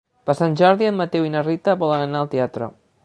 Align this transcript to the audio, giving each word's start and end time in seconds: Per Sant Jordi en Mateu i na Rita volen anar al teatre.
Per 0.29 0.33
Sant 0.37 0.55
Jordi 0.61 0.87
en 0.91 0.97
Mateu 1.01 1.27
i 1.27 1.31
na 1.35 1.43
Rita 1.49 1.77
volen 1.85 2.07
anar 2.07 2.23
al 2.23 2.33
teatre. 2.33 2.73